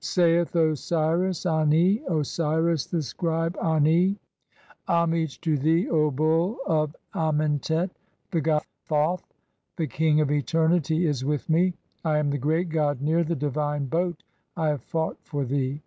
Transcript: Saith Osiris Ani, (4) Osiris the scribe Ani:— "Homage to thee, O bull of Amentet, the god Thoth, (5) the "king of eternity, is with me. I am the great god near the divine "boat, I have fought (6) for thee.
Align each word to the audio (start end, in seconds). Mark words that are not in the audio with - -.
Saith 0.00 0.54
Osiris 0.54 1.46
Ani, 1.46 2.00
(4) 2.08 2.18
Osiris 2.20 2.84
the 2.84 3.00
scribe 3.00 3.56
Ani:— 3.56 4.18
"Homage 4.86 5.40
to 5.40 5.56
thee, 5.56 5.88
O 5.88 6.10
bull 6.10 6.58
of 6.66 6.94
Amentet, 7.14 7.88
the 8.30 8.40
god 8.42 8.64
Thoth, 8.84 9.22
(5) 9.22 9.28
the 9.78 9.86
"king 9.86 10.20
of 10.20 10.30
eternity, 10.30 11.06
is 11.06 11.24
with 11.24 11.48
me. 11.48 11.72
I 12.04 12.18
am 12.18 12.28
the 12.28 12.36
great 12.36 12.68
god 12.68 13.00
near 13.00 13.24
the 13.24 13.34
divine 13.34 13.86
"boat, 13.86 14.22
I 14.58 14.68
have 14.68 14.82
fought 14.82 15.16
(6) 15.20 15.30
for 15.30 15.44
thee. 15.46 15.80